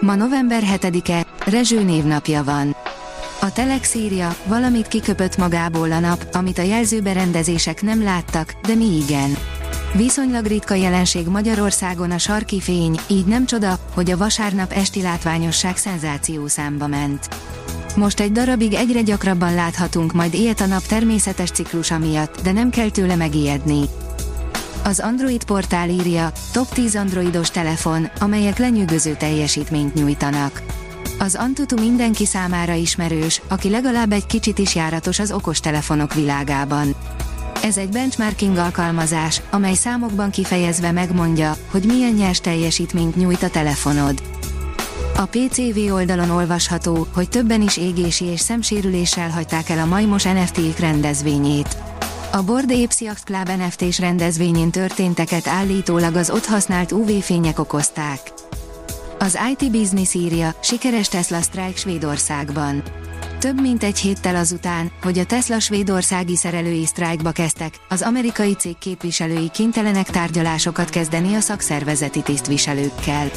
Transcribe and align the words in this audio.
Ma 0.00 0.14
november 0.14 0.62
7-e, 0.66 1.26
Rezső 1.50 1.82
névnapja 1.82 2.44
van. 2.44 2.76
A 3.40 3.52
Telex 3.52 3.94
írja, 3.94 4.36
valamit 4.46 4.88
kiköpött 4.88 5.36
magából 5.36 5.92
a 5.92 5.98
nap, 5.98 6.26
amit 6.32 6.58
a 6.58 6.62
jelzőberendezések 6.62 7.82
nem 7.82 8.02
láttak, 8.02 8.54
de 8.66 8.74
mi 8.74 8.96
igen. 8.96 9.36
Viszonylag 9.94 10.46
ritka 10.46 10.74
jelenség 10.74 11.26
Magyarországon 11.26 12.10
a 12.10 12.18
sarki 12.18 12.60
fény, 12.60 12.98
így 13.06 13.26
nem 13.26 13.46
csoda, 13.46 13.78
hogy 13.94 14.10
a 14.10 14.16
vasárnap 14.16 14.72
esti 14.72 15.02
látványosság 15.02 15.76
számba 16.46 16.86
ment. 16.86 17.28
Most 17.96 18.20
egy 18.20 18.32
darabig 18.32 18.74
egyre 18.74 19.00
gyakrabban 19.00 19.54
láthatunk 19.54 20.12
majd 20.12 20.34
ilyet 20.34 20.60
a 20.60 20.66
nap 20.66 20.82
természetes 20.86 21.50
ciklusa 21.50 21.98
miatt, 21.98 22.42
de 22.42 22.52
nem 22.52 22.70
kell 22.70 22.90
tőle 22.90 23.16
megijedni. 23.16 23.80
Az 24.86 25.00
Android 25.00 25.44
portál 25.44 25.88
írja, 25.88 26.32
top 26.52 26.68
10 26.68 26.96
androidos 26.96 27.50
telefon, 27.50 28.10
amelyek 28.20 28.58
lenyűgöző 28.58 29.14
teljesítményt 29.14 29.94
nyújtanak. 29.94 30.62
Az 31.18 31.34
Antutu 31.34 31.80
mindenki 31.80 32.26
számára 32.26 32.72
ismerős, 32.72 33.42
aki 33.48 33.70
legalább 33.70 34.12
egy 34.12 34.26
kicsit 34.26 34.58
is 34.58 34.74
járatos 34.74 35.18
az 35.18 35.32
okostelefonok 35.32 36.14
világában. 36.14 36.94
Ez 37.62 37.76
egy 37.76 37.88
benchmarking 37.88 38.56
alkalmazás, 38.56 39.40
amely 39.50 39.74
számokban 39.74 40.30
kifejezve 40.30 40.92
megmondja, 40.92 41.56
hogy 41.70 41.84
milyen 41.84 42.12
nyers 42.12 42.40
teljesítményt 42.40 43.16
nyújt 43.16 43.42
a 43.42 43.50
telefonod. 43.50 44.22
A 45.16 45.24
PCV 45.24 45.92
oldalon 45.92 46.30
olvasható, 46.30 47.06
hogy 47.14 47.28
többen 47.28 47.62
is 47.62 47.76
égési 47.76 48.24
és 48.24 48.40
szemsérüléssel 48.40 49.30
hagyták 49.30 49.68
el 49.68 49.78
a 49.78 49.86
majmos 49.86 50.22
NFT-k 50.22 50.78
rendezvényét. 50.78 51.85
A 52.36 52.42
Board 52.42 52.70
Apes 52.70 53.22
Club 53.24 53.48
NFT-s 53.48 53.98
rendezvényén 53.98 54.70
történteket 54.70 55.46
állítólag 55.46 56.16
az 56.16 56.30
ott 56.30 56.44
használt 56.44 56.92
UV-fények 56.92 57.58
okozták. 57.58 58.20
Az 59.18 59.38
IT 59.50 59.70
Business 59.70 60.14
írja, 60.14 60.54
sikeres 60.62 61.08
Tesla 61.08 61.40
sztrájk 61.40 61.76
Svédországban. 61.76 62.82
Több 63.38 63.60
mint 63.60 63.82
egy 63.82 63.98
héttel 63.98 64.36
azután, 64.36 64.90
hogy 65.02 65.18
a 65.18 65.24
Tesla 65.24 65.60
svédországi 65.60 66.36
szerelői 66.36 66.86
sztrájkba 66.86 67.30
kezdtek, 67.30 67.74
az 67.88 68.02
amerikai 68.02 68.54
cég 68.54 68.78
képviselői 68.78 69.50
kénytelenek 69.50 70.10
tárgyalásokat 70.10 70.90
kezdeni 70.90 71.34
a 71.34 71.40
szakszervezeti 71.40 72.22
tisztviselőkkel. 72.22 73.30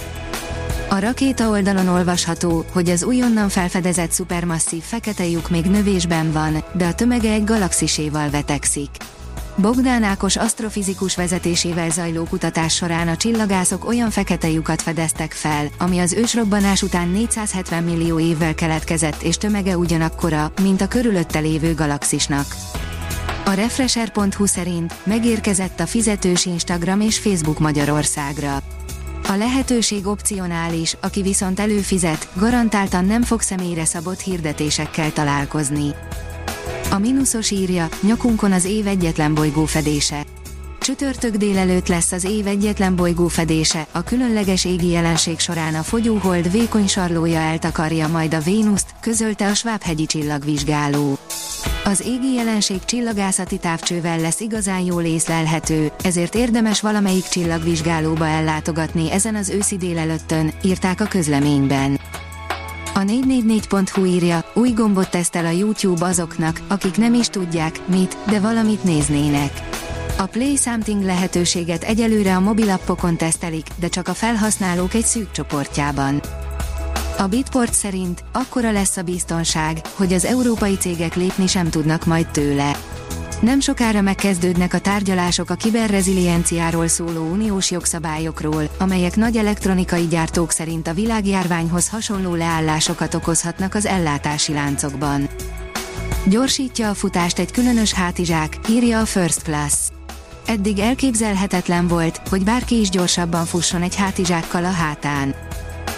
A 0.92 1.00
rakéta 1.00 1.50
oldalon 1.50 1.88
olvasható, 1.88 2.66
hogy 2.72 2.90
az 2.90 3.04
újonnan 3.04 3.50
felfedezett 3.50 4.12
szupermasszív 4.12 4.82
fekete 4.82 5.26
lyuk 5.26 5.50
még 5.50 5.66
növésben 5.66 6.32
van, 6.32 6.64
de 6.74 6.86
a 6.86 6.94
tömege 6.94 7.32
egy 7.32 7.44
galaxiséval 7.44 8.30
vetekszik. 8.30 8.90
Bogdán 9.56 10.04
Ákos 10.04 10.36
asztrofizikus 10.36 11.16
vezetésével 11.16 11.90
zajló 11.90 12.24
kutatás 12.24 12.76
során 12.76 13.08
a 13.08 13.16
csillagászok 13.16 13.88
olyan 13.88 14.10
fekete 14.10 14.50
lyukat 14.50 14.82
fedeztek 14.82 15.32
fel, 15.32 15.68
ami 15.78 16.00
az 16.00 16.14
ősrobbanás 16.14 16.82
után 16.82 17.08
470 17.08 17.84
millió 17.84 18.20
évvel 18.20 18.56
keletkezett 18.56 19.22
és 19.22 19.38
tömege 19.38 19.78
ugyanakkora, 19.78 20.52
mint 20.62 20.82
a 20.82 20.88
körülötte 20.88 21.40
lévő 21.40 21.74
galaxisnak. 21.74 22.56
A 23.46 23.52
Refresher.hu 23.52 24.46
szerint 24.46 24.94
megérkezett 25.04 25.80
a 25.80 25.86
fizetős 25.86 26.46
Instagram 26.46 27.02
és 27.02 27.18
Facebook 27.18 27.60
Magyarországra. 27.60 28.62
A 29.30 29.36
lehetőség 29.36 30.08
opcionális, 30.08 30.96
aki 31.02 31.22
viszont 31.22 31.60
előfizet, 31.60 32.30
garantáltan 32.36 33.06
nem 33.06 33.22
fog 33.22 33.42
személyre 33.42 33.86
szabott 33.86 34.20
hirdetésekkel 34.20 35.14
találkozni. 35.14 35.96
A 36.92 36.98
mínuszos 36.98 37.52
írja, 37.52 37.90
nyakunkon 38.02 38.52
az 38.52 38.66
év 38.66 38.88
egyetlen 38.88 39.34
bolygó 39.34 39.66
fedése. 39.66 40.26
Csütörtök 40.80 41.36
délelőtt 41.36 41.88
lesz 41.88 42.12
az 42.12 42.24
év 42.24 42.48
egyetlen 42.48 42.96
bolygó 42.96 43.28
fedése, 43.28 43.88
a 43.92 44.04
különleges 44.04 44.66
égi 44.66 44.90
jelenség 44.90 45.40
során 45.40 45.76
a 45.76 45.84
fogyóhold 45.84 46.52
vékony 46.52 46.88
sarlója 46.88 47.40
eltakarja 47.40 48.08
majd 48.08 48.34
a 48.34 48.40
Vénuszt, 48.40 48.96
közölte 49.02 49.48
a 49.48 49.54
Svábhegyi 49.54 50.06
csillagvizsgáló. 50.06 51.18
Az 51.84 52.02
égi 52.02 52.34
jelenség 52.34 52.86
csillagászati 52.86 53.58
távcsővel 53.58 54.20
lesz 54.20 54.40
igazán 54.40 54.80
jól 54.80 55.04
észlelhető, 55.04 55.92
ezért 56.04 56.36
érdemes 56.36 56.82
valamelyik 56.82 57.28
csillagvizsgálóba 57.28 58.28
ellátogatni 58.28 59.12
ezen 59.12 59.36
az 59.36 59.50
őszi 59.50 59.78
délelőttön, 59.78 60.52
írták 60.64 61.02
a 61.02 61.06
közleményben. 61.06 62.00
A 62.94 63.00
444.hu 63.00 64.06
írja, 64.06 64.46
új 64.54 64.70
gombot 64.70 65.10
tesztel 65.10 65.46
a 65.46 65.50
YouTube 65.50 66.06
azoknak, 66.06 66.62
akik 66.68 66.98
nem 66.98 67.14
is 67.14 67.28
tudják, 67.28 67.88
mit, 67.88 68.18
de 68.30 68.40
valamit 68.40 68.84
néznének. 68.84 69.52
A 70.18 70.26
Play 70.26 70.56
Something 70.56 71.04
lehetőséget 71.04 71.84
egyelőre 71.84 72.36
a 72.36 72.40
mobilappokon 72.40 73.18
tesztelik, 73.18 73.68
de 73.80 73.88
csak 73.88 74.08
a 74.08 74.14
felhasználók 74.14 74.94
egy 74.94 75.06
szűk 75.06 75.32
csoportjában. 75.32 76.22
A 77.20 77.28
Bitport 77.28 77.74
szerint 77.74 78.24
akkora 78.32 78.72
lesz 78.72 78.98
a 78.98 79.02
biztonság, 79.02 79.82
hogy 79.96 80.14
az 80.14 80.26
európai 80.26 80.78
cégek 80.78 81.16
lépni 81.16 81.48
sem 81.48 81.70
tudnak 81.70 82.06
majd 82.06 82.28
tőle. 82.28 82.76
Nem 83.42 83.60
sokára 83.60 84.02
megkezdődnek 84.02 84.74
a 84.74 84.80
tárgyalások 84.80 85.50
a 85.50 85.56
kiberrezilienciáról 85.56 86.88
szóló 86.88 87.30
uniós 87.32 87.72
jogszabályokról, 87.72 88.70
amelyek 88.78 89.16
nagy 89.16 89.38
elektronikai 89.38 90.08
gyártók 90.08 90.52
szerint 90.52 90.88
a 90.88 90.94
világjárványhoz 90.94 91.90
hasonló 91.90 92.36
leállásokat 92.36 93.14
okozhatnak 93.14 93.76
az 93.76 93.86
ellátási 93.86 94.54
láncokban. 94.54 95.30
Gyorsítja 96.26 96.90
a 96.90 96.94
futást 96.94 97.40
egy 97.40 97.52
különös 97.52 97.94
hátizsák, 97.94 98.58
írja 98.70 99.00
a 99.00 99.06
First 99.06 99.42
Class. 99.42 99.74
Eddig 100.46 100.80
elképzelhetetlen 100.80 101.88
volt, 101.88 102.22
hogy 102.30 102.44
bárki 102.44 102.80
is 102.80 102.90
gyorsabban 102.90 103.46
fusson 103.46 103.82
egy 103.82 103.96
hátizsákkal 103.96 104.66
a 104.66 104.72
hátán. 104.72 105.36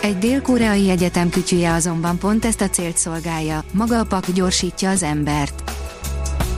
Egy 0.01 0.17
dél-koreai 0.17 0.89
egyetem 0.89 1.29
kütyüje 1.29 1.73
azonban 1.73 2.17
pont 2.17 2.45
ezt 2.45 2.61
a 2.61 2.69
célt 2.69 2.97
szolgálja, 2.97 3.63
maga 3.73 3.99
a 3.99 4.03
pak 4.03 4.31
gyorsítja 4.31 4.89
az 4.89 5.03
embert. 5.03 5.63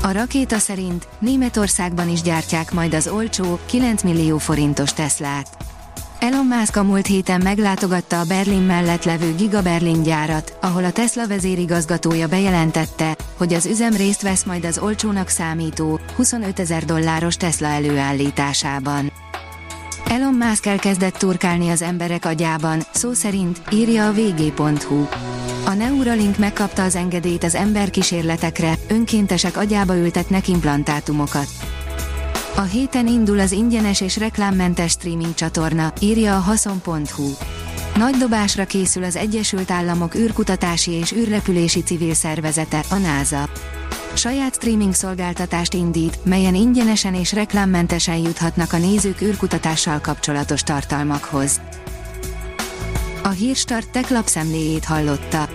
A 0.01 0.11
rakéta 0.11 0.57
szerint 0.57 1.07
Németországban 1.19 2.09
is 2.09 2.21
gyártják 2.21 2.73
majd 2.73 2.93
az 2.93 3.07
olcsó, 3.07 3.59
9 3.65 4.03
millió 4.03 4.37
forintos 4.37 4.93
Teslát. 4.93 5.57
Elon 6.19 6.45
Musk 6.45 6.75
a 6.75 6.83
múlt 6.83 7.07
héten 7.07 7.41
meglátogatta 7.41 8.19
a 8.19 8.25
Berlin 8.25 8.61
mellett 8.61 9.03
levő 9.03 9.35
Giga 9.35 9.61
Berlin 9.61 10.03
gyárat, 10.03 10.57
ahol 10.61 10.83
a 10.83 10.91
Tesla 10.91 11.27
vezérigazgatója 11.27 12.27
bejelentette, 12.27 13.17
hogy 13.37 13.53
az 13.53 13.65
üzem 13.65 13.93
részt 13.93 14.21
vesz 14.21 14.43
majd 14.43 14.65
az 14.65 14.77
olcsónak 14.77 15.27
számító, 15.27 15.99
25 16.15 16.59
ezer 16.59 16.85
dolláros 16.85 17.35
Tesla 17.35 17.67
előállításában. 17.67 19.22
Elon 20.13 20.33
Musk 20.33 20.65
elkezdett 20.65 21.13
turkálni 21.13 21.69
az 21.69 21.81
emberek 21.81 22.25
agyában, 22.25 22.81
szó 22.91 23.13
szerint, 23.13 23.61
írja 23.71 24.07
a 24.07 24.13
vg.hu. 24.13 25.05
A 25.65 25.73
Neuralink 25.73 26.37
megkapta 26.37 26.83
az 26.83 26.95
engedélyt 26.95 27.43
az 27.43 27.55
emberkísérletekre, 27.55 28.73
önkéntesek 28.87 29.57
agyába 29.57 29.97
ültetnek 29.97 30.47
implantátumokat. 30.47 31.47
A 32.55 32.61
héten 32.61 33.07
indul 33.07 33.39
az 33.39 33.51
ingyenes 33.51 34.01
és 34.01 34.17
reklámmentes 34.17 34.91
streaming 34.91 35.33
csatorna, 35.33 35.93
írja 35.99 36.35
a 36.35 36.39
haszon.hu. 36.39 37.29
Nagy 37.95 38.15
dobásra 38.15 38.65
készül 38.65 39.03
az 39.03 39.15
Egyesült 39.15 39.71
Államok 39.71 40.15
űrkutatási 40.15 40.91
és 40.91 41.11
űrrepülési 41.11 41.83
civil 41.83 42.13
szervezete, 42.13 42.83
a 42.89 42.95
NASA. 42.95 43.49
Saját 44.15 44.55
streaming 44.55 44.93
szolgáltatást 44.93 45.73
indít, 45.73 46.25
melyen 46.25 46.55
ingyenesen 46.55 47.13
és 47.13 47.33
reklámmentesen 47.33 48.17
juthatnak 48.17 48.73
a 48.73 48.77
nézők 48.77 49.21
űrkutatással 49.21 49.99
kapcsolatos 49.99 50.61
tartalmakhoz. 50.61 51.61
A 53.23 53.29
Hírstart 53.29 53.89
tech 53.89 54.11
lapszemléjét 54.11 54.85
hallotta. 54.85 55.49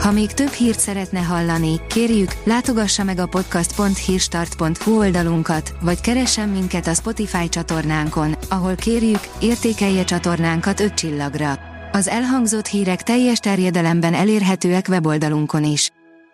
Ha 0.00 0.10
még 0.10 0.32
több 0.32 0.50
hírt 0.50 0.80
szeretne 0.80 1.20
hallani, 1.20 1.80
kérjük, 1.88 2.32
látogassa 2.44 3.04
meg 3.04 3.18
a 3.18 3.26
podcast.hírstart.hu 3.26 4.98
oldalunkat, 4.98 5.74
vagy 5.80 6.00
keressen 6.00 6.48
minket 6.48 6.86
a 6.86 6.94
Spotify 6.94 7.48
csatornánkon, 7.48 8.36
ahol 8.48 8.74
kérjük, 8.74 9.20
értékelje 9.40 10.04
csatornánkat 10.04 10.80
5 10.80 10.94
csillagra. 10.94 11.58
Az 11.92 12.08
elhangzott 12.08 12.66
hírek 12.66 13.02
teljes 13.02 13.38
terjedelemben 13.38 14.14
elérhetőek 14.14 14.86
weboldalunkon 14.88 15.64
is. 15.64 15.90